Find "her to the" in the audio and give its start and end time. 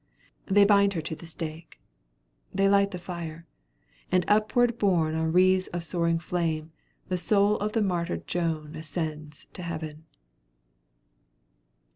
0.93-1.27